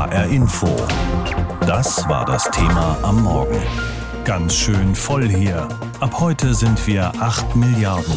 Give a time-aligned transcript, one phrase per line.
[0.00, 0.66] HR Info.
[1.66, 3.60] Das war das Thema am Morgen.
[4.24, 5.68] Ganz schön voll hier.
[6.00, 8.14] Ab heute sind wir 8 Milliarden.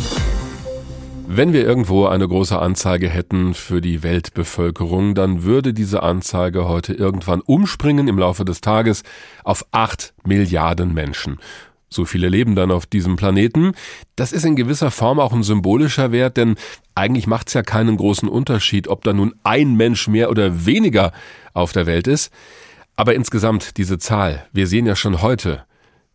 [1.27, 6.93] Wenn wir irgendwo eine große Anzeige hätten für die Weltbevölkerung, dann würde diese Anzeige heute
[6.93, 9.03] irgendwann umspringen im Laufe des Tages
[9.43, 11.37] auf 8 Milliarden Menschen.
[11.93, 13.73] So viele leben dann auf diesem Planeten.
[14.15, 16.55] Das ist in gewisser Form auch ein symbolischer Wert, denn
[16.95, 21.11] eigentlich macht es ja keinen großen Unterschied, ob da nun ein Mensch mehr oder weniger
[21.53, 22.33] auf der Welt ist.
[22.95, 25.65] Aber insgesamt diese Zahl, wir sehen ja schon heute,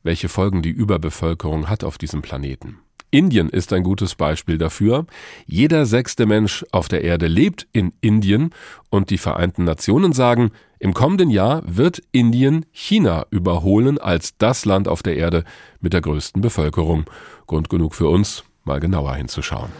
[0.03, 2.79] welche Folgen die Überbevölkerung hat auf diesem Planeten.
[3.11, 5.07] Indien ist ein gutes Beispiel dafür.
[5.47, 8.51] Jeder sechste Mensch auf der Erde lebt in Indien
[8.91, 14.89] und die Vereinten Nationen sagen, im kommenden Jahr wird Indien China überholen als das Land
[14.89, 15.45] auf der Erde
[15.81, 17.05] mit der größten Bevölkerung.
[17.47, 19.71] Grund genug für uns, mal genauer hinzuschauen.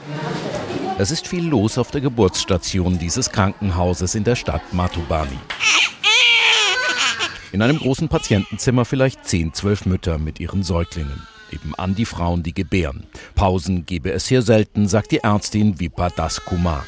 [0.99, 5.39] Es ist viel los auf der Geburtsstation dieses Krankenhauses in der Stadt Matubani.
[7.53, 12.55] In einem großen Patientenzimmer vielleicht 10, 12 Mütter mit ihren Säuglingen nebenan die Frauen, die
[12.55, 13.05] gebären.
[13.35, 16.85] Pausen gebe es hier selten, sagt die Ärztin Vipa Das Kumar.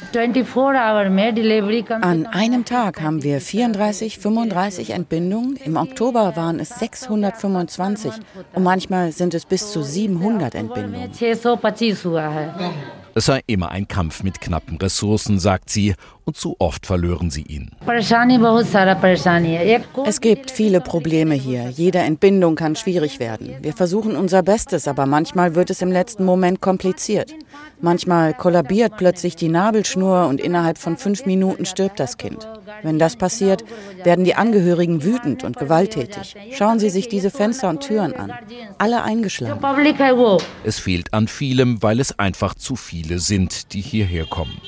[2.01, 5.57] An einem Tag haben wir 34, 35 Entbindungen.
[5.57, 8.11] Im Oktober waren es 625
[8.53, 11.11] und manchmal sind es bis zu 700 Entbindungen.
[13.13, 17.41] Es sei immer ein Kampf mit knappen Ressourcen, sagt sie, und zu oft verlören sie
[17.41, 17.71] ihn.
[20.05, 21.69] Es gibt viele Probleme hier.
[21.69, 23.55] Jede Entbindung kann schwierig werden.
[23.61, 27.33] Wir versuchen unser Bestes, aber manchmal wird es im letzten Moment kompliziert.
[27.81, 32.47] Manchmal kollabiert plötzlich die Nabelschnur und innerhalb von fünf Minuten stirbt das Kind.
[32.83, 33.63] Wenn das passiert,
[34.03, 36.35] werden die Angehörigen wütend und gewalttätig.
[36.53, 38.33] Schauen Sie sich diese Fenster und Türen an.
[38.77, 39.61] Alle eingeschlagen.
[40.63, 44.61] Es fehlt an vielem, weil es einfach zu viele sind, die hierher kommen.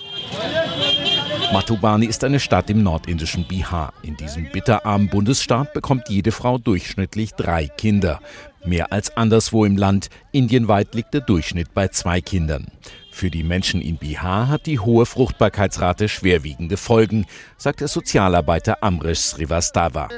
[1.54, 3.94] Matubani ist eine Stadt im nordindischen Bihar.
[4.02, 8.20] In diesem bitterarmen Bundesstaat bekommt jede Frau durchschnittlich drei Kinder.
[8.66, 10.10] Mehr als anderswo im Land.
[10.32, 12.68] Indienweit liegt der Durchschnitt bei zwei Kindern.
[13.14, 19.20] Für die Menschen in Bihar hat die hohe Fruchtbarkeitsrate schwerwiegende Folgen, sagt der Sozialarbeiter Amrish
[19.20, 20.10] Srivastava.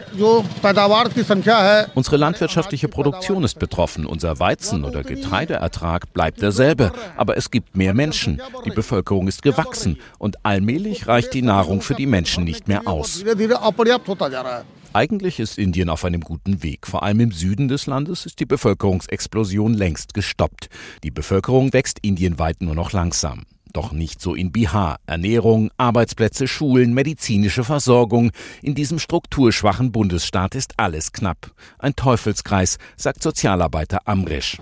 [1.94, 4.06] Unsere landwirtschaftliche Produktion ist betroffen.
[4.06, 6.94] Unser Weizen- oder Getreideertrag bleibt derselbe.
[7.18, 8.42] Aber es gibt mehr Menschen.
[8.64, 10.00] Die Bevölkerung ist gewachsen.
[10.18, 13.26] Und allmählich reicht die Nahrung für die Menschen nicht mehr aus.
[14.96, 16.88] Eigentlich ist Indien auf einem guten Weg.
[16.88, 20.70] Vor allem im Süden des Landes ist die Bevölkerungsexplosion längst gestoppt.
[21.04, 23.44] Die Bevölkerung wächst indienweit nur noch langsam.
[23.76, 25.02] Doch nicht so in Bihar.
[25.06, 28.32] Ernährung, Arbeitsplätze, Schulen, medizinische Versorgung.
[28.62, 31.52] In diesem strukturschwachen Bundesstaat ist alles knapp.
[31.78, 34.60] Ein Teufelskreis, sagt Sozialarbeiter Amresh.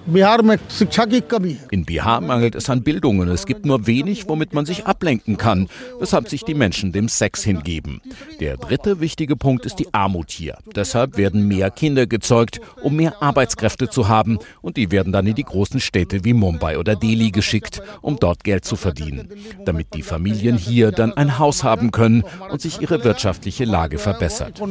[1.69, 5.37] In Bihar mangelt es an Bildung und es gibt nur wenig, womit man sich ablenken
[5.37, 5.69] kann,
[5.99, 8.01] weshalb sich die Menschen dem Sex hingeben.
[8.39, 10.57] Der dritte wichtige Punkt ist die Armut hier.
[10.75, 15.35] Deshalb werden mehr Kinder gezeugt, um mehr Arbeitskräfte zu haben und die werden dann in
[15.35, 19.29] die großen Städte wie Mumbai oder Delhi geschickt, um dort Geld zu verdienen verdienen,
[19.65, 24.61] damit die Familien hier dann ein Haus haben können und sich ihre wirtschaftliche Lage verbessert.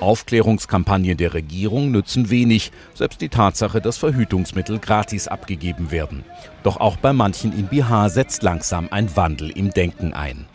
[0.00, 6.24] Aufklärungskampagnen der Regierung nützen wenig, selbst die Tatsache, dass Verhütungsmittel gratis abgegeben werden.
[6.62, 10.46] Doch auch bei manchen in Bihar setzt langsam ein Wandel im Denken ein.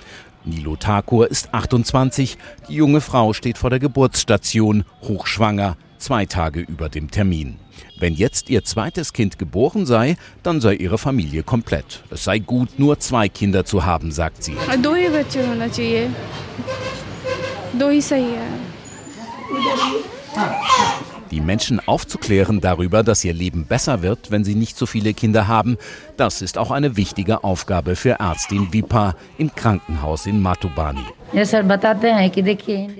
[0.45, 2.37] Nilo Thakur ist 28,
[2.69, 7.57] die junge Frau steht vor der Geburtsstation, hochschwanger, zwei Tage über dem Termin.
[7.99, 12.03] Wenn jetzt ihr zweites Kind geboren sei, dann sei ihre Familie komplett.
[12.09, 14.55] Es sei gut, nur zwei Kinder zu haben, sagt sie.
[21.31, 25.47] Die Menschen aufzuklären darüber, dass ihr Leben besser wird, wenn sie nicht so viele Kinder
[25.47, 25.77] haben,
[26.17, 31.05] das ist auch eine wichtige Aufgabe für Ärztin Vipa im Krankenhaus in Matubani.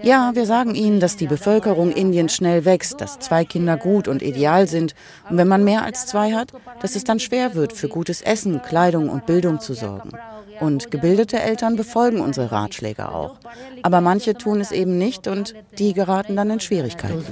[0.04, 4.22] Ja, wir sagen ihnen, dass die Bevölkerung Indiens schnell wächst, dass zwei Kinder gut und
[4.22, 4.94] ideal sind
[5.30, 8.62] und wenn man mehr als zwei hat, dass es dann schwer wird, für gutes Essen,
[8.62, 10.12] Kleidung und Bildung zu sorgen.
[10.60, 13.38] Und gebildete Eltern befolgen unsere Ratschläge auch.
[13.84, 17.24] Aber manche tun es eben nicht und die geraten dann in Schwierigkeiten.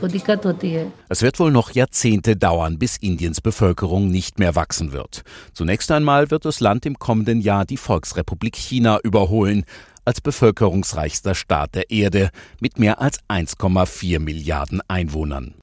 [1.10, 5.24] Es wird wohl noch Jahrzehnte dauern, bis Indiens Bevölkerung nicht mehr wachsen wird.
[5.54, 9.66] Zunächst einmal wird das Land im kommenden Jahr die Volksrepublik China überholen
[10.06, 12.30] als bevölkerungsreichster Staat der Erde
[12.62, 15.56] mit mehr als 1,4 Milliarden Einwohnern.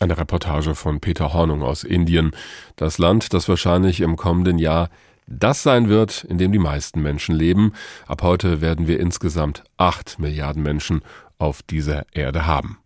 [0.00, 2.30] Eine Reportage von Peter Hornung aus Indien.
[2.76, 4.90] Das Land, das wahrscheinlich im kommenden Jahr
[5.28, 7.72] das sein wird, in dem die meisten Menschen leben.
[8.06, 11.02] Ab heute werden wir insgesamt acht Milliarden Menschen
[11.38, 12.78] auf dieser Erde haben.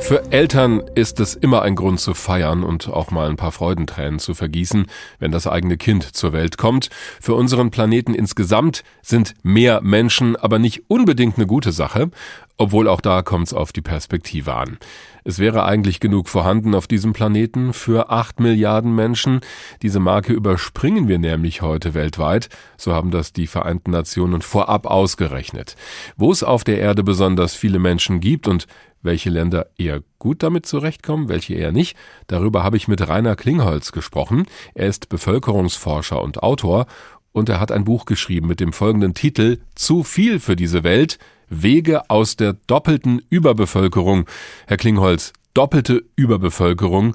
[0.00, 4.18] Für Eltern ist es immer ein Grund zu feiern und auch mal ein paar Freudentränen
[4.18, 4.84] zu vergießen,
[5.18, 6.90] wenn das eigene Kind zur Welt kommt.
[7.22, 12.10] Für unseren Planeten insgesamt sind mehr Menschen aber nicht unbedingt eine gute Sache,
[12.58, 14.76] obwohl auch da kommt es auf die Perspektive an.
[15.24, 19.40] Es wäre eigentlich genug vorhanden auf diesem Planeten für acht Milliarden Menschen.
[19.80, 22.50] Diese Marke überspringen wir nämlich heute weltweit.
[22.76, 25.76] So haben das die Vereinten Nationen vorab ausgerechnet.
[26.18, 28.66] Wo es auf der Erde besonders viele Menschen gibt und
[29.00, 33.92] welche Länder eher gut damit zurechtkommen, welche eher nicht, darüber habe ich mit Rainer Klingholz
[33.92, 34.46] gesprochen.
[34.74, 36.86] Er ist Bevölkerungsforscher und Autor
[37.32, 41.18] und er hat ein Buch geschrieben mit dem folgenden Titel Zu viel für diese Welt
[41.48, 44.26] Wege aus der doppelten Überbevölkerung.
[44.66, 47.14] Herr Klingholz, doppelte Überbevölkerung,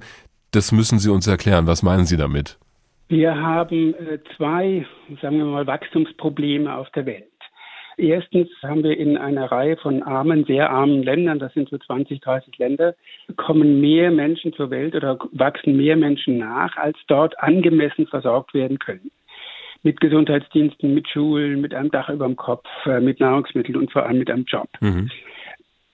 [0.51, 1.67] das müssen Sie uns erklären.
[1.67, 2.57] Was meinen Sie damit?
[3.07, 4.85] Wir haben äh, zwei,
[5.21, 7.25] sagen wir mal, Wachstumsprobleme auf der Welt.
[7.99, 12.21] Erstens haben wir in einer Reihe von armen, sehr armen Ländern, das sind so 20,
[12.21, 12.95] 30 Länder,
[13.35, 18.79] kommen mehr Menschen zur Welt oder wachsen mehr Menschen nach, als dort angemessen versorgt werden
[18.79, 19.11] können.
[19.83, 24.05] Mit Gesundheitsdiensten, mit Schulen, mit einem Dach über dem Kopf, äh, mit Nahrungsmitteln und vor
[24.05, 24.67] allem mit einem Job.
[24.81, 25.09] Mhm.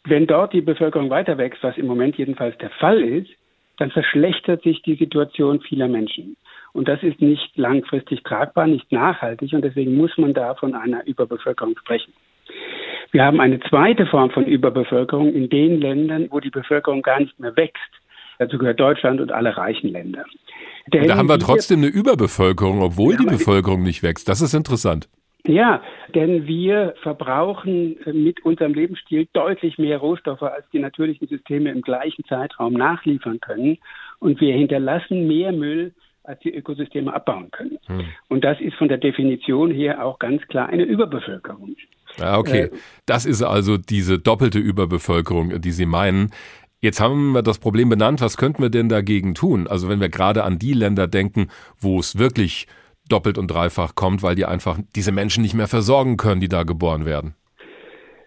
[0.06, 3.30] Wenn dort die Bevölkerung weiter wächst, was im Moment jedenfalls der Fall ist,
[3.78, 6.38] dann verschlechtert sich die Situation vieler Menschen.
[6.74, 11.06] Und das ist nicht langfristig tragbar, nicht nachhaltig und deswegen muss man da von einer
[11.06, 12.14] Überbevölkerung sprechen.
[13.12, 17.40] Wir haben eine zweite Form von Überbevölkerung in den Ländern, wo die Bevölkerung gar nicht
[17.40, 17.80] mehr wächst.
[18.40, 20.26] Dazu gehört Deutschland und alle reichen Länder.
[20.94, 24.30] Denn da haben wir trotzdem eine Überbevölkerung, obwohl die Bevölkerung nicht wächst.
[24.30, 25.08] Das ist interessant.
[25.48, 25.82] Ja,
[26.16, 31.82] denn wir verbrauchen äh, mit unserem Lebensstil deutlich mehr Rohstoffe, als die natürlichen Systeme im
[31.82, 33.78] gleichen Zeitraum nachliefern können.
[34.20, 35.94] Und wir hinterlassen mehr Müll,
[36.24, 37.78] als die Ökosysteme abbauen können.
[37.86, 38.06] Hm.
[38.28, 41.76] Und das ist von der Definition her auch ganz klar eine Überbevölkerung.
[42.18, 42.64] Ja, okay.
[42.64, 42.72] Äh,
[43.06, 46.32] das ist also diese doppelte Überbevölkerung, die Sie meinen.
[46.82, 48.22] Jetzt haben wir das Problem benannt.
[48.22, 49.68] Was könnten wir denn dagegen tun?
[49.68, 51.48] Also wenn wir gerade an die Länder denken,
[51.80, 52.68] wo es wirklich
[53.10, 56.64] doppelt und dreifach kommt, weil die einfach diese Menschen nicht mehr versorgen können, die da
[56.64, 57.36] geboren werden.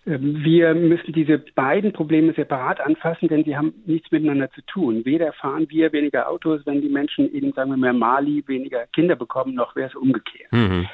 [0.08, 5.04] Ähm, wir müssen diese beiden Probleme separat anfassen, denn sie haben nichts miteinander zu tun.
[5.04, 9.16] Weder fahren wir weniger Autos, wenn die Menschen in, sagen wir mal, Mali weniger Kinder
[9.16, 10.52] bekommen, noch wäre es umgekehrt.
[10.52, 10.86] Mhm.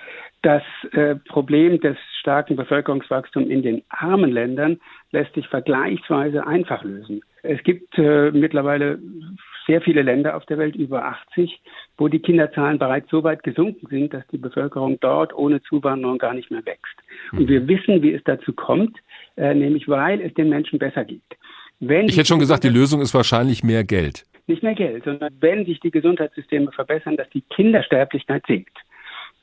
[0.44, 0.62] Das
[0.92, 4.78] äh, Problem des starken Bevölkerungswachstums in den armen Ländern
[5.10, 7.22] lässt sich vergleichsweise einfach lösen.
[7.42, 8.98] Es gibt äh, mittlerweile
[9.66, 11.62] sehr viele Länder auf der Welt, über 80,
[11.96, 16.34] wo die Kinderzahlen bereits so weit gesunken sind, dass die Bevölkerung dort ohne Zuwanderung gar
[16.34, 16.94] nicht mehr wächst.
[17.32, 17.48] Und mhm.
[17.48, 18.98] wir wissen, wie es dazu kommt,
[19.38, 21.22] äh, nämlich weil es den Menschen besser geht.
[21.80, 24.24] Wenn ich hätte schon gesagt, die Lösung ist wahrscheinlich mehr Geld.
[24.46, 28.76] Nicht mehr Geld, sondern wenn sich die Gesundheitssysteme verbessern, dass die Kindersterblichkeit sinkt.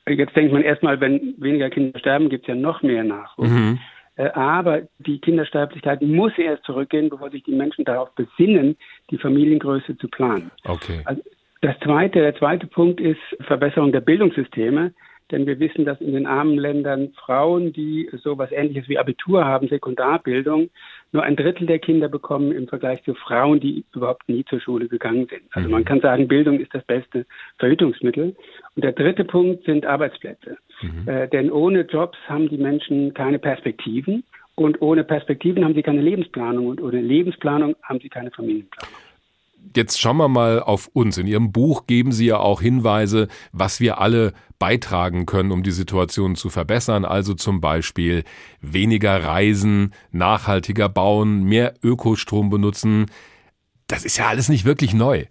[0.08, 3.50] Jetzt denkt man erstmal, wenn weniger Kinder sterben, gibt es ja noch mehr Nachwuchs.
[3.50, 3.78] Mhm.
[4.16, 8.76] Äh, aber die Kindersterblichkeit muss erst zurückgehen, bevor sich die Menschen darauf besinnen,
[9.10, 10.50] die Familiengröße zu planen.
[10.64, 11.00] Okay.
[11.04, 11.22] Also
[11.60, 14.92] das zweite, der zweite Punkt ist Verbesserung der Bildungssysteme.
[15.30, 19.44] Denn wir wissen, dass in den armen Ländern Frauen, die so etwas ähnliches wie Abitur
[19.44, 20.70] haben, Sekundarbildung,
[21.12, 24.88] nur ein Drittel der Kinder bekommen im Vergleich zu Frauen, die überhaupt nie zur Schule
[24.88, 25.42] gegangen sind.
[25.52, 25.86] Also man mhm.
[25.86, 27.26] kann sagen, Bildung ist das beste
[27.58, 28.34] Verhütungsmittel.
[28.74, 30.56] Und der dritte Punkt sind Arbeitsplätze.
[30.80, 31.08] Mhm.
[31.08, 34.24] Äh, denn ohne Jobs haben die Menschen keine Perspektiven.
[34.54, 36.66] Und ohne Perspektiven haben sie keine Lebensplanung.
[36.66, 38.94] Und ohne Lebensplanung haben sie keine Familienplanung.
[39.74, 41.18] Jetzt schauen wir mal auf uns.
[41.18, 45.70] In Ihrem Buch geben Sie ja auch Hinweise, was wir alle beitragen können, um die
[45.70, 47.04] Situation zu verbessern.
[47.04, 48.24] Also zum Beispiel
[48.60, 53.06] weniger reisen, nachhaltiger bauen, mehr Ökostrom benutzen.
[53.88, 55.24] Das ist ja alles nicht wirklich neu.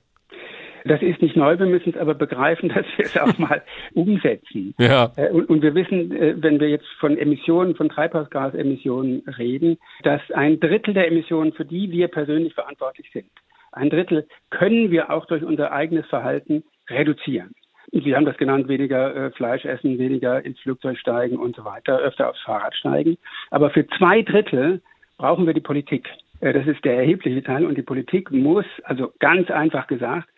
[0.84, 3.62] Das ist nicht neu, wir müssen es aber begreifen, dass wir es auch mal
[3.94, 4.74] umsetzen.
[4.80, 5.12] Ja.
[5.16, 10.22] Äh, und, und wir wissen, äh, wenn wir jetzt von Emissionen, von Treibhausgasemissionen reden, dass
[10.34, 13.30] ein Drittel der Emissionen, für die wir persönlich verantwortlich sind,
[13.72, 17.54] ein Drittel können wir auch durch unser eigenes Verhalten reduzieren.
[17.92, 22.00] Sie haben das genannt, weniger äh, Fleisch essen, weniger ins Flugzeug steigen und so weiter,
[22.00, 23.18] öfter aufs Fahrrad steigen.
[23.50, 24.82] Aber für zwei Drittel
[25.18, 26.08] brauchen wir die Politik.
[26.40, 30.30] Äh, das ist der erhebliche Teil und die Politik muss, also ganz einfach gesagt,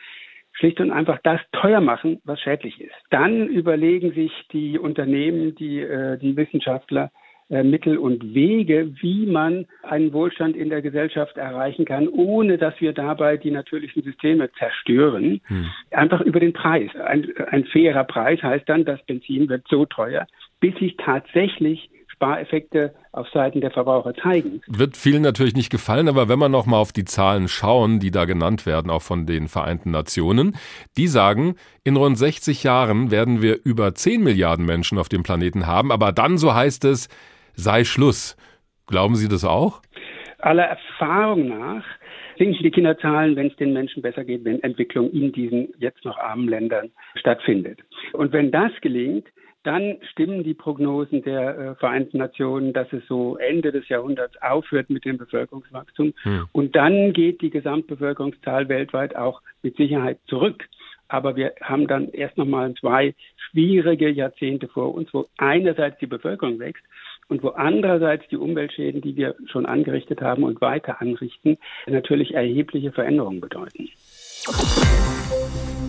[0.54, 2.96] schlicht und einfach das teuer machen, was schädlich ist.
[3.12, 7.12] Dann überlegen sich die Unternehmen, die, äh, die Wissenschaftler,
[7.50, 12.94] Mittel und Wege, wie man einen Wohlstand in der Gesellschaft erreichen kann, ohne dass wir
[12.94, 15.42] dabei die natürlichen Systeme zerstören.
[15.46, 15.70] Hm.
[15.92, 16.90] Einfach über den Preis.
[16.96, 20.26] Ein, ein fairer Preis heißt dann, das Benzin wird so teuer,
[20.60, 21.90] bis sich tatsächlich
[22.24, 24.62] Spareffekte auf Seiten der Verbraucher zeigen.
[24.68, 28.12] Wird vielen natürlich nicht gefallen, aber wenn wir noch mal auf die Zahlen schauen, die
[28.12, 30.56] da genannt werden, auch von den Vereinten Nationen,
[30.96, 35.68] die sagen, in rund 60 Jahren werden wir über 10 Milliarden Menschen auf dem Planeten
[35.68, 37.10] haben, aber dann, so heißt es,
[37.56, 38.38] sei Schluss.
[38.88, 39.82] Glauben Sie das auch?
[40.40, 41.86] Aller Erfahrung nach
[42.38, 46.18] sinken die Kinderzahlen, wenn es den Menschen besser geht, wenn Entwicklung in diesen jetzt noch
[46.18, 47.80] armen Ländern stattfindet.
[48.14, 49.28] Und wenn das gelingt,
[49.64, 54.90] dann stimmen die Prognosen der äh, Vereinten Nationen, dass es so Ende des Jahrhunderts aufhört
[54.90, 56.14] mit dem Bevölkerungswachstum.
[56.24, 56.48] Hm.
[56.52, 60.66] Und dann geht die Gesamtbevölkerungszahl weltweit auch mit Sicherheit zurück.
[61.08, 66.60] Aber wir haben dann erst nochmal zwei schwierige Jahrzehnte vor uns, wo einerseits die Bevölkerung
[66.60, 66.84] wächst
[67.28, 72.92] und wo andererseits die Umweltschäden, die wir schon angerichtet haben und weiter anrichten, natürlich erhebliche
[72.92, 73.90] Veränderungen bedeuten.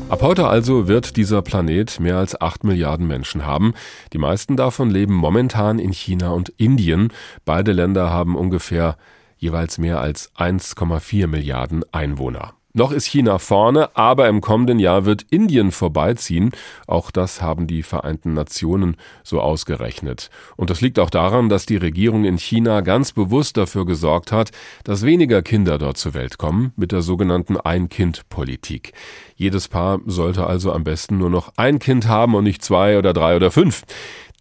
[0.09, 3.75] Ab heute also wird dieser Planet mehr als 8 Milliarden Menschen haben.
[4.13, 7.09] Die meisten davon leben momentan in China und Indien.
[7.45, 8.97] Beide Länder haben ungefähr
[9.39, 12.55] jeweils mehr als 1,4 Milliarden Einwohner.
[12.77, 16.51] Noch ist China vorne, aber im kommenden Jahr wird Indien vorbeiziehen.
[16.89, 20.29] Auch das haben die Vereinten Nationen so ausgerechnet.
[20.57, 24.51] Und das liegt auch daran, dass die Regierung in China ganz bewusst dafür gesorgt hat,
[24.83, 28.93] dass weniger Kinder dort zur Welt kommen, mit der sogenannten Ein-Kind-Politik.
[29.37, 33.13] Jedes Paar sollte also am besten nur noch ein Kind haben und nicht zwei oder
[33.13, 33.85] drei oder fünf.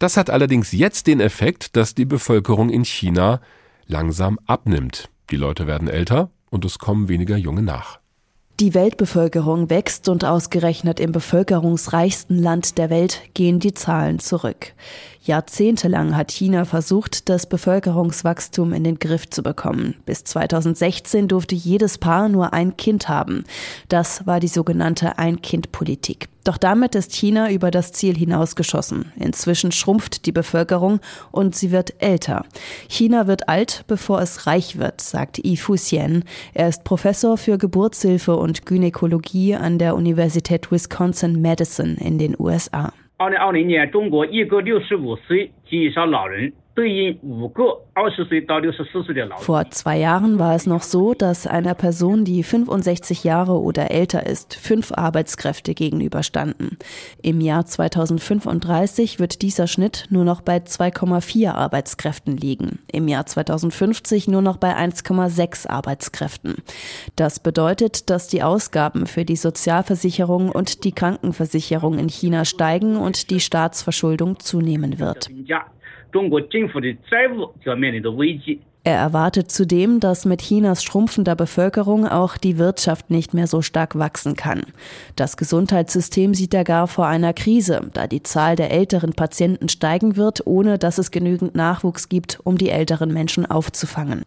[0.00, 3.40] Das hat allerdings jetzt den Effekt, dass die Bevölkerung in China
[3.86, 5.08] langsam abnimmt.
[5.30, 8.03] Die Leute werden älter und es kommen weniger Junge nach.
[8.60, 14.74] Die Weltbevölkerung wächst und ausgerechnet im bevölkerungsreichsten Land der Welt gehen die Zahlen zurück.
[15.24, 19.94] Jahrzehntelang hat China versucht, das Bevölkerungswachstum in den Griff zu bekommen.
[20.04, 23.44] Bis 2016 durfte jedes Paar nur ein Kind haben.
[23.88, 26.28] Das war die sogenannte Ein-Kind-Politik.
[26.44, 29.12] Doch damit ist China über das Ziel hinausgeschossen.
[29.16, 31.00] Inzwischen schrumpft die Bevölkerung
[31.32, 32.44] und sie wird älter.
[32.86, 36.24] China wird alt, bevor es reich wird, sagt Yi Fuxian.
[36.52, 42.92] Er ist Professor für Geburtshilfe und Gynäkologie an der Universität Wisconsin-Madison in den USA.
[43.24, 46.52] 二零二零年，中国一个六十五岁及以上老人
[49.38, 54.26] vor zwei Jahren war es noch so, dass einer Person, die 65 Jahre oder älter
[54.26, 56.76] ist, fünf Arbeitskräfte gegenüberstanden.
[57.22, 62.80] Im Jahr 2035 wird dieser Schnitt nur noch bei 2,4 Arbeitskräften liegen.
[62.90, 66.56] Im Jahr 2050 nur noch bei 1,6 Arbeitskräften.
[67.14, 73.30] Das bedeutet, dass die Ausgaben für die Sozialversicherung und die Krankenversicherung in China steigen und
[73.30, 75.30] die Staatsverschuldung zunehmen wird.
[78.86, 83.98] Er erwartet zudem, dass mit Chinas schrumpfender Bevölkerung auch die Wirtschaft nicht mehr so stark
[83.98, 84.62] wachsen kann.
[85.16, 90.16] Das Gesundheitssystem sieht er gar vor einer Krise, da die Zahl der älteren Patienten steigen
[90.16, 94.24] wird, ohne dass es genügend Nachwuchs gibt, um die älteren Menschen aufzufangen.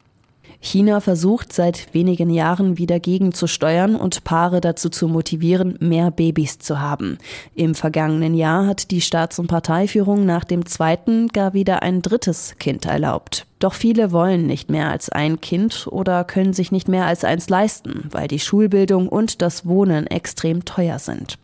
[0.60, 6.80] China versucht seit wenigen Jahren wieder gegenzusteuern und Paare dazu zu motivieren, mehr Babys zu
[6.80, 7.20] haben.
[7.56, 12.56] Im vergangenen Jahr hat die Staats- und Parteiführung nach dem zweiten gar wieder ein drittes
[12.60, 13.46] Kind erlaubt.
[13.60, 17.50] Doch viele wollen nicht mehr als ein Kind oder können sich nicht mehr als eins
[17.50, 21.38] leisten, weil die Schulbildung und das Wohnen extrem teuer sind.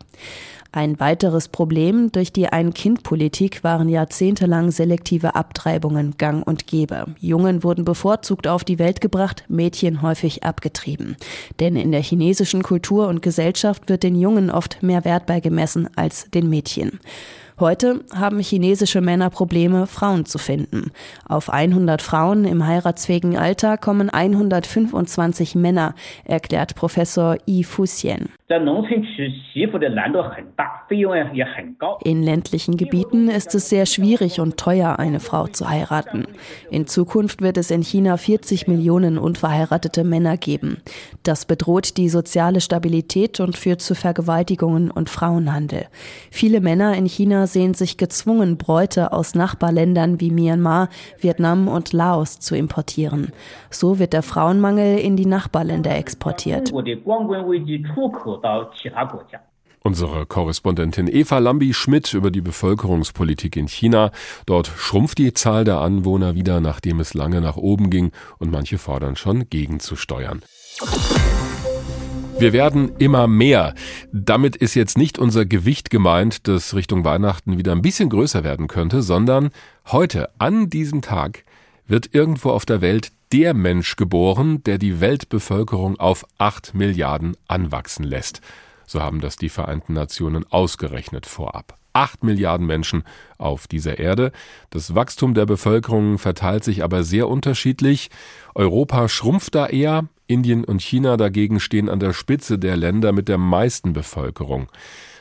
[0.76, 7.06] Ein weiteres Problem durch die Ein-Kind-Politik waren jahrzehntelang selektive Abtreibungen gang und gäbe.
[7.20, 11.16] Jungen wurden bevorzugt auf die Welt gebracht, Mädchen häufig abgetrieben.
[11.60, 16.32] Denn in der chinesischen Kultur und Gesellschaft wird den Jungen oft mehr Wert beigemessen als
[16.32, 17.00] den Mädchen.
[17.60, 20.92] Heute haben chinesische Männer Probleme, Frauen zu finden.
[21.28, 25.94] Auf 100 Frauen im heiratsfähigen Alter kommen 125 Männer,
[26.26, 28.30] erklärt Professor Yi Fuxian.
[32.04, 36.28] In ländlichen Gebieten ist es sehr schwierig und teuer, eine Frau zu heiraten.
[36.70, 40.78] In Zukunft wird es in China 40 Millionen unverheiratete Männer geben.
[41.24, 45.88] Das bedroht die soziale Stabilität und führt zu Vergewaltigungen und Frauenhandel.
[46.30, 52.40] Viele Männer in China sehen sich gezwungen, Bräute aus Nachbarländern wie Myanmar, Vietnam und Laos
[52.40, 53.32] zu importieren.
[53.70, 56.72] So wird der Frauenmangel in die Nachbarländer exportiert.
[59.86, 64.12] Unsere Korrespondentin Eva Lambi-Schmidt über die Bevölkerungspolitik in China.
[64.46, 68.78] Dort schrumpft die Zahl der Anwohner wieder, nachdem es lange nach oben ging und manche
[68.78, 70.42] fordern schon gegenzusteuern.
[72.40, 73.74] Wir werden immer mehr.
[74.12, 78.68] Damit ist jetzt nicht unser Gewicht gemeint, das Richtung Weihnachten wieder ein bisschen größer werden
[78.68, 79.50] könnte, sondern
[79.92, 81.46] heute, an diesem Tag,
[81.88, 88.04] wird irgendwo auf der Welt der Mensch geboren, der die Weltbevölkerung auf acht Milliarden anwachsen
[88.04, 88.42] lässt.
[88.86, 91.78] So haben das die Vereinten Nationen ausgerechnet vorab.
[91.94, 93.04] Acht Milliarden Menschen
[93.38, 94.32] auf dieser Erde.
[94.72, 98.10] Das Wachstum der Bevölkerung verteilt sich aber sehr unterschiedlich.
[98.56, 103.30] Europa schrumpft da eher, Indien und China dagegen stehen an der Spitze der Länder mit
[103.30, 104.68] der meisten Bevölkerung.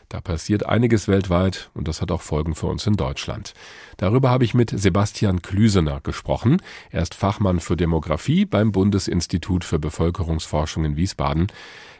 [0.09, 3.55] Da passiert einiges weltweit und das hat auch Folgen für uns in Deutschland.
[3.97, 6.61] Darüber habe ich mit Sebastian Klüsener gesprochen.
[6.91, 11.47] Er ist Fachmann für Demografie beim Bundesinstitut für Bevölkerungsforschung in Wiesbaden.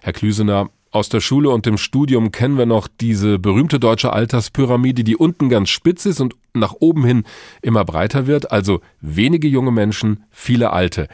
[0.03, 5.05] Herr Klüsener, aus der Schule und dem Studium kennen wir noch diese berühmte deutsche Alterspyramide,
[5.05, 7.25] die unten ganz spitz ist und nach oben hin
[7.63, 11.09] immer breiter wird, also wenige junge Menschen, viele alte.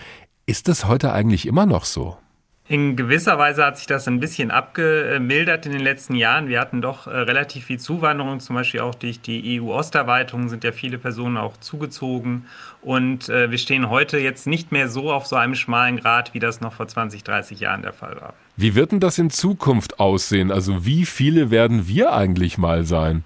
[0.49, 2.17] Ist das heute eigentlich immer noch so?
[2.69, 6.49] In gewisser Weise hat sich das ein bisschen abgemildert in den letzten Jahren.
[6.49, 10.73] Wir hatten doch äh, relativ viel Zuwanderung, zum Beispiel auch durch die EU-Osterweiterung sind ja
[10.73, 12.47] viele Personen auch zugezogen.
[12.81, 16.39] Und äh, wir stehen heute jetzt nicht mehr so auf so einem schmalen Grad, wie
[16.39, 18.33] das noch vor 20, 30 Jahren der Fall war.
[18.57, 20.51] Wie wird denn das in Zukunft aussehen?
[20.51, 23.23] Also wie viele werden wir eigentlich mal sein?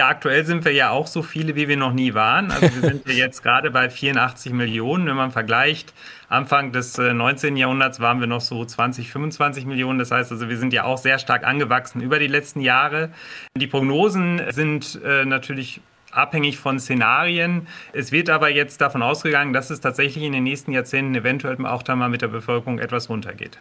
[0.00, 2.50] Ja, aktuell sind wir ja auch so viele, wie wir noch nie waren.
[2.50, 5.06] Also wir sind ja jetzt gerade bei 84 Millionen.
[5.06, 5.92] Wenn man vergleicht,
[6.30, 7.54] Anfang des 19.
[7.54, 9.98] Äh, Jahrhunderts waren wir noch so 20, 25 Millionen.
[9.98, 13.10] Das heißt also, wir sind ja auch sehr stark angewachsen über die letzten Jahre.
[13.54, 17.66] Die Prognosen sind äh, natürlich abhängig von Szenarien.
[17.92, 21.82] Es wird aber jetzt davon ausgegangen, dass es tatsächlich in den nächsten Jahrzehnten eventuell auch
[21.82, 23.58] da mal mit der Bevölkerung etwas runtergeht.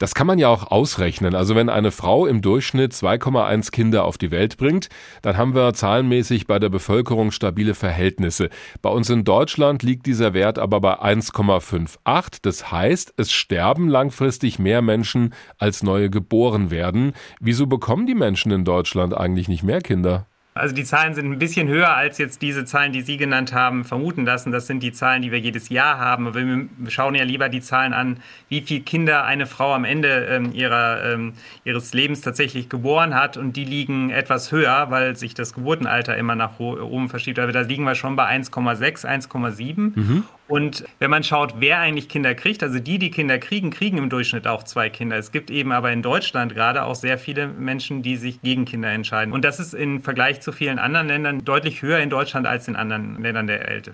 [0.00, 1.34] Das kann man ja auch ausrechnen.
[1.34, 4.88] Also wenn eine Frau im Durchschnitt 2,1 Kinder auf die Welt bringt,
[5.20, 8.48] dann haben wir zahlenmäßig bei der Bevölkerung stabile Verhältnisse.
[8.80, 12.38] Bei uns in Deutschland liegt dieser Wert aber bei 1,58.
[12.40, 17.12] Das heißt, es sterben langfristig mehr Menschen, als neue geboren werden.
[17.38, 20.26] Wieso bekommen die Menschen in Deutschland eigentlich nicht mehr Kinder?
[20.60, 23.86] Also die Zahlen sind ein bisschen höher als jetzt diese Zahlen, die Sie genannt haben,
[23.86, 24.52] vermuten lassen.
[24.52, 26.34] Das sind die Zahlen, die wir jedes Jahr haben.
[26.34, 28.18] Wir schauen ja lieber die Zahlen an,
[28.50, 31.32] wie viele Kinder eine Frau am Ende ähm, ihrer, ähm,
[31.64, 33.38] ihres Lebens tatsächlich geboren hat.
[33.38, 37.38] Und die liegen etwas höher, weil sich das Geburtenalter immer nach oben verschiebt.
[37.38, 39.98] Aber da liegen wir schon bei 1,6, 1,7.
[39.98, 40.24] Mhm.
[40.50, 44.10] Und wenn man schaut, wer eigentlich Kinder kriegt, also die, die Kinder kriegen, kriegen im
[44.10, 45.16] Durchschnitt auch zwei Kinder.
[45.16, 48.90] Es gibt eben aber in Deutschland gerade auch sehr viele Menschen, die sich gegen Kinder
[48.90, 49.32] entscheiden.
[49.32, 52.74] Und das ist im Vergleich zu vielen anderen Ländern deutlich höher in Deutschland als in
[52.74, 53.92] anderen Ländern der Welt.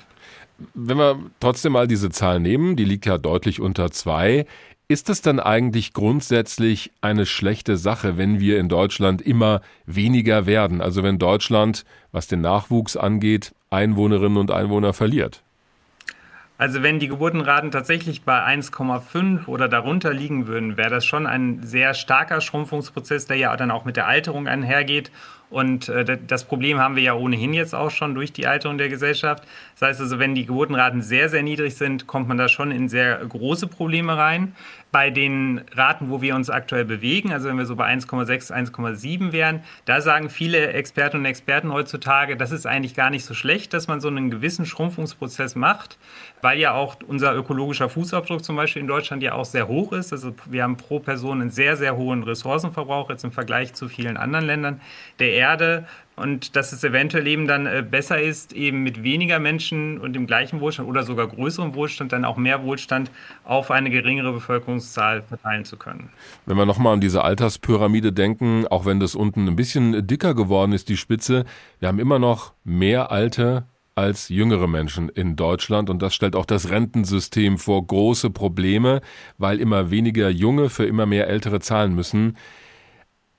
[0.72, 4.46] Wenn wir trotzdem mal diese Zahl nehmen, die liegt ja deutlich unter zwei.
[4.88, 10.80] Ist es dann eigentlich grundsätzlich eine schlechte Sache, wenn wir in Deutschland immer weniger werden?
[10.80, 15.42] Also wenn Deutschland, was den Nachwuchs angeht, Einwohnerinnen und Einwohner verliert?
[16.58, 21.62] Also wenn die Geburtenraten tatsächlich bei 1,5 oder darunter liegen würden, wäre das schon ein
[21.62, 25.10] sehr starker Schrumpfungsprozess, der ja dann auch mit der Alterung einhergeht.
[25.48, 28.88] Und äh, das Problem haben wir ja ohnehin jetzt auch schon durch die Alterung der
[28.88, 29.44] Gesellschaft.
[29.78, 32.88] Das heißt also, wenn die Geburtenraten sehr, sehr niedrig sind, kommt man da schon in
[32.88, 34.56] sehr große Probleme rein.
[34.92, 39.32] Bei den Raten, wo wir uns aktuell bewegen, also wenn wir so bei 1,6, 1,7
[39.32, 43.74] wären, da sagen viele Expertinnen und Experten heutzutage, das ist eigentlich gar nicht so schlecht,
[43.74, 45.98] dass man so einen gewissen Schrumpfungsprozess macht,
[46.40, 50.12] weil ja auch unser ökologischer Fußabdruck zum Beispiel in Deutschland ja auch sehr hoch ist.
[50.12, 54.16] Also wir haben pro Person einen sehr, sehr hohen Ressourcenverbrauch jetzt im Vergleich zu vielen
[54.16, 54.80] anderen Ländern
[55.18, 59.98] der Erde und dass es eventuell eben dann äh, besser ist, eben mit weniger Menschen
[59.98, 63.10] und dem gleichen Wohlstand oder sogar größerem Wohlstand dann auch mehr Wohlstand
[63.44, 66.10] auf eine geringere Bevölkerungszahl verteilen zu können.
[66.46, 70.72] Wenn wir nochmal an diese Alterspyramide denken, auch wenn das unten ein bisschen dicker geworden
[70.72, 71.44] ist, die Spitze,
[71.78, 76.44] wir haben immer noch mehr alte als jüngere Menschen in Deutschland und das stellt auch
[76.44, 79.00] das Rentensystem vor große Probleme,
[79.38, 82.36] weil immer weniger Junge für immer mehr Ältere zahlen müssen.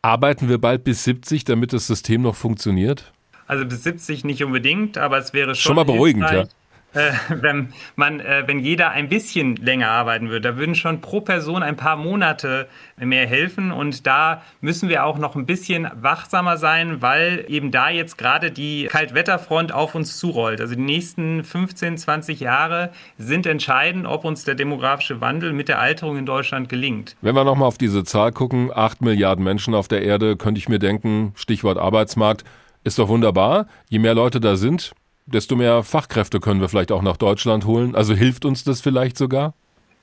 [0.07, 3.11] Arbeiten wir bald bis 70, damit das System noch funktioniert?
[3.45, 6.45] Also bis 70 nicht unbedingt, aber es wäre schon, schon mal beruhigend, ja
[6.93, 10.41] äh, wenn man, äh, wenn jeder ein bisschen länger arbeiten würde.
[10.41, 13.71] Da würden schon pro Person ein paar Monate mehr helfen.
[13.71, 18.51] Und da müssen wir auch noch ein bisschen wachsamer sein, weil eben da jetzt gerade
[18.51, 20.61] die Kaltwetterfront auf uns zurollt.
[20.61, 25.79] Also die nächsten 15, 20 Jahre sind entscheidend, ob uns der demografische Wandel mit der
[25.79, 27.15] Alterung in Deutschland gelingt.
[27.21, 30.69] Wenn wir nochmal auf diese Zahl gucken, 8 Milliarden Menschen auf der Erde, könnte ich
[30.69, 32.43] mir denken, Stichwort Arbeitsmarkt,
[32.83, 33.67] ist doch wunderbar.
[33.89, 34.93] Je mehr Leute da sind,
[35.27, 37.95] desto mehr Fachkräfte können wir vielleicht auch nach Deutschland holen.
[37.95, 39.53] Also hilft uns das vielleicht sogar?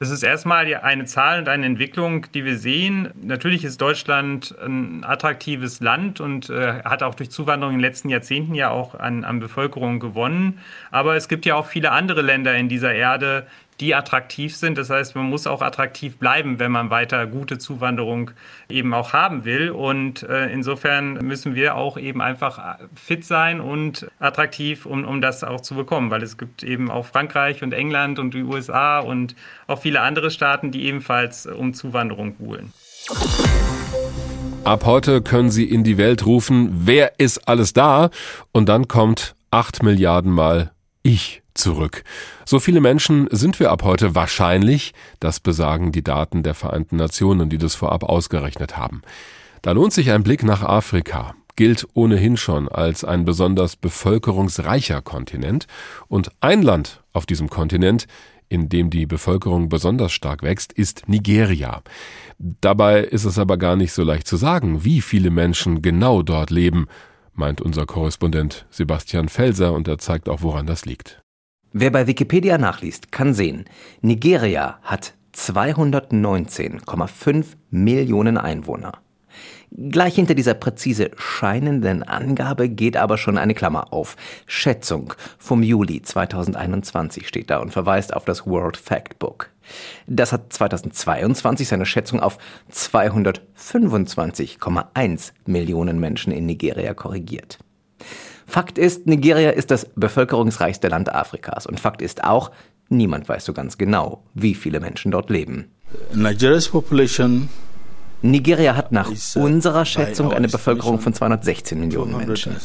[0.01, 3.11] Das ist erstmal eine Zahl und eine Entwicklung, die wir sehen.
[3.23, 8.09] Natürlich ist Deutschland ein attraktives Land und äh, hat auch durch Zuwanderung in den letzten
[8.09, 10.59] Jahrzehnten ja auch an, an Bevölkerung gewonnen.
[10.91, 13.47] Aber es gibt ja auch viele andere Länder in dieser Erde,
[13.81, 14.79] die attraktiv sind.
[14.79, 18.31] Das heißt, man muss auch attraktiv bleiben, wenn man weiter gute Zuwanderung
[18.69, 19.71] eben auch haben will.
[19.71, 25.45] Und äh, insofern müssen wir auch eben einfach fit sein und attraktiv, um, um das
[25.45, 29.35] auch zu bekommen, weil es gibt eben auch Frankreich und England und die USA und
[29.67, 32.73] auch viele andere Staaten, die ebenfalls um Zuwanderung buhlen.
[34.65, 38.09] Ab heute können Sie in die Welt rufen, wer ist alles da?
[38.53, 40.74] Und dann kommt acht Milliarden Mal
[41.05, 42.03] ich zurück.
[42.45, 47.49] So viele Menschen sind wir ab heute wahrscheinlich, das besagen die Daten der Vereinten Nationen,
[47.49, 49.03] die das vorab ausgerechnet haben.
[49.63, 55.67] Da lohnt sich ein Blick nach Afrika gilt ohnehin schon als ein besonders bevölkerungsreicher Kontinent
[56.09, 58.07] und ein Land auf diesem Kontinent,
[58.49, 61.83] in dem die Bevölkerung besonders stark wächst, ist Nigeria.
[62.39, 66.51] Dabei ist es aber gar nicht so leicht zu sagen, wie viele Menschen genau dort
[66.51, 66.87] leben,
[67.35, 71.21] meint unser Korrespondent Sebastian Felser und er zeigt auch, woran das liegt.
[71.73, 73.65] Wer bei Wikipedia nachliest, kann sehen,
[74.01, 78.93] Nigeria hat 219,5 Millionen Einwohner.
[79.77, 84.17] Gleich hinter dieser präzise scheinenden Angabe geht aber schon eine Klammer auf.
[84.47, 89.51] Schätzung vom Juli 2021 steht da und verweist auf das World Factbook.
[90.07, 92.39] Das hat 2022 seine Schätzung auf
[92.73, 97.59] 225,1 Millionen Menschen in Nigeria korrigiert.
[98.47, 101.67] Fakt ist, Nigeria ist das bevölkerungsreichste Land Afrikas.
[101.67, 102.51] Und Fakt ist auch,
[102.89, 105.71] niemand weiß so ganz genau, wie viele Menschen dort leben.
[106.13, 107.49] Nigeria's population
[108.25, 112.57] Nigeria hat nach uh, unserer Schätzung eine Bevölkerung von 216 Millionen Menschen.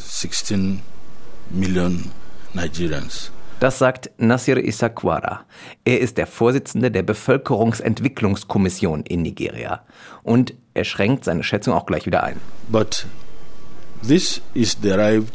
[3.60, 5.44] Das sagt Nasir Isakwara.
[5.84, 9.82] Er ist der Vorsitzende der Bevölkerungsentwicklungskommission in Nigeria.
[10.22, 12.36] Und er schränkt seine Schätzung auch gleich wieder ein.
[12.68, 13.04] But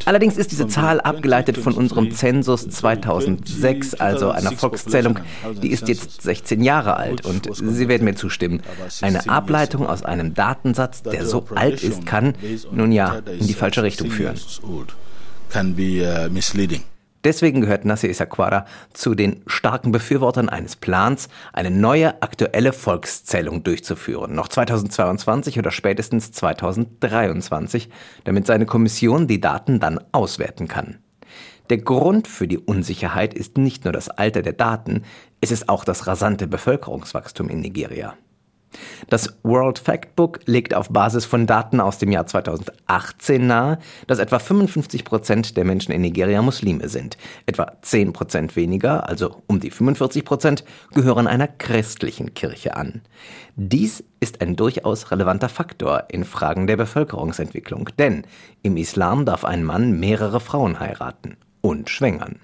[0.05, 5.19] Allerdings ist diese Zahl abgeleitet von unserem Zensus 2006, also einer Volkszählung,
[5.61, 8.63] die ist jetzt 16 Jahre alt und Sie werden mir zustimmen.
[9.01, 12.33] Eine Ableitung aus einem Datensatz, der so alt ist, kann,
[12.71, 14.35] nun ja, in die falsche Richtung führen.
[17.25, 24.35] Deswegen gehört Nasser Isaquara zu den starken Befürwortern eines Plans, eine neue aktuelle Volkszählung durchzuführen,
[24.35, 27.89] noch 2022 oder spätestens 2023,
[28.25, 30.99] damit seine Kommission die Daten dann auswerten kann.
[31.71, 35.01] Der Grund für die Unsicherheit ist nicht nur das Alter der Daten,
[35.41, 38.13] es ist auch das rasante Bevölkerungswachstum in Nigeria.
[39.09, 44.39] Das World Factbook legt auf Basis von Daten aus dem Jahr 2018 nahe, dass etwa
[44.39, 47.17] 55 Prozent der Menschen in Nigeria Muslime sind.
[47.45, 53.01] Etwa 10 Prozent weniger, also um die 45 Prozent, gehören einer christlichen Kirche an.
[53.55, 58.23] Dies ist ein durchaus relevanter Faktor in Fragen der Bevölkerungsentwicklung, denn
[58.63, 62.39] im Islam darf ein Mann mehrere Frauen heiraten und schwängern.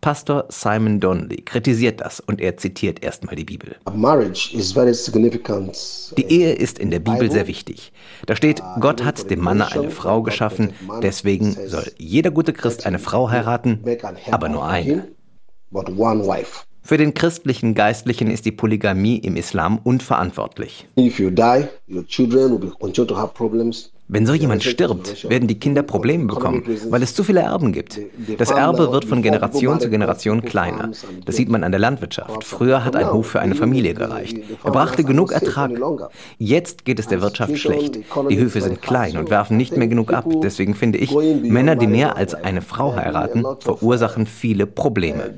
[0.00, 3.76] Pastor Simon Donnelly kritisiert das und er zitiert erstmal die Bibel.
[6.16, 7.92] Die Ehe ist in der Bibel sehr wichtig.
[8.26, 12.86] Da steht, uh, Gott hat dem Manne eine Frau geschaffen, deswegen soll jeder gute Christ
[12.86, 13.80] eine Frau heiraten,
[14.30, 15.08] aber nur eine.
[16.82, 20.86] Für den christlichen Geistlichen ist die Polygamie im Islam unverantwortlich.
[20.98, 23.92] If you die, your children will continue to have problems.
[24.10, 28.00] Wenn so jemand stirbt, werden die Kinder Probleme bekommen, weil es zu viele Erben gibt.
[28.38, 30.90] Das Erbe wird von Generation zu Generation kleiner.
[31.26, 32.42] Das sieht man an der Landwirtschaft.
[32.42, 34.38] Früher hat ein Hof für eine Familie gereicht.
[34.64, 35.72] Er brachte genug Ertrag.
[36.38, 37.98] Jetzt geht es der Wirtschaft schlecht.
[38.30, 40.24] Die Höfe sind klein und werfen nicht mehr genug ab.
[40.42, 45.34] Deswegen finde ich, Männer, die mehr als eine Frau heiraten, verursachen viele Probleme.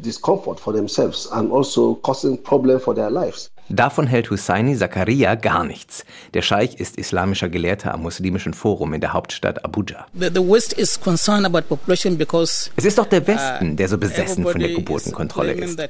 [3.71, 6.05] Davon hält Husseini Zakaria gar nichts.
[6.35, 10.07] Der Scheich ist islamischer Gelehrter am muslimischen Forum in der Hauptstadt Abuja.
[12.77, 15.81] Es ist doch der Westen, der so besessen von der Geburtenkontrolle ist.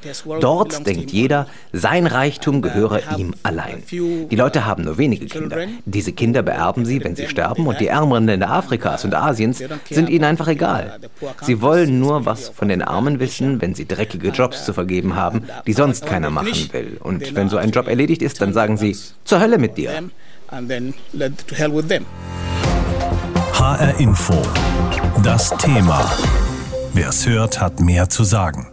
[0.41, 3.83] Dort denkt jeder, sein Reichtum gehöre ihm allein.
[3.91, 5.57] Die Leute haben nur wenige Kinder.
[5.87, 10.11] Diese Kinder beerben sie, wenn sie sterben, und die ärmeren Länder Afrikas und Asiens sind
[10.11, 10.99] ihnen einfach egal.
[11.41, 15.45] Sie wollen nur was von den Armen wissen, wenn sie dreckige Jobs zu vergeben haben,
[15.67, 16.99] die sonst keiner machen will.
[17.01, 19.91] Und wenn so ein Job erledigt ist, dann sagen sie, zur Hölle mit dir.
[23.55, 24.35] HR Info.
[25.23, 26.11] Das Thema.
[26.93, 28.69] Wer es hört, hat mehr zu sagen.